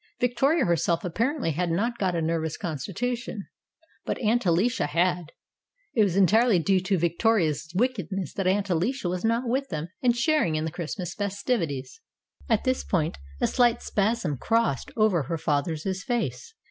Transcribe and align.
Victoria 0.19 0.65
herself 0.65 1.05
apparently 1.05 1.51
had 1.51 1.69
not 1.69 1.99
got 1.99 2.15
a 2.15 2.23
nervous 2.23 2.57
constitution, 2.57 3.45
but 4.03 4.17
Aunt 4.19 4.43
Alicia 4.47 4.87
had. 4.87 5.25
It 5.93 6.01
was 6.01 6.15
entirely 6.15 6.57
due 6.57 6.79
to 6.79 6.97
Victoria's 6.97 7.71
wickedness 7.75 8.33
that 8.33 8.47
Aunt 8.47 8.67
Alicia 8.71 9.09
was 9.09 9.23
not 9.23 9.47
with 9.47 9.69
them 9.69 9.89
and 10.01 10.17
sharing 10.17 10.55
in 10.55 10.65
the 10.65 10.71
Christmas 10.71 11.13
festivities. 11.13 12.01
At 12.49 12.63
this 12.63 12.83
point 12.83 13.19
a 13.39 13.45
slight 13.45 13.83
spasm 13.83 14.37
crossed 14.37 14.89
over 14.97 15.21
her 15.21 15.37
father's 15.37 15.85
face. 16.03 16.55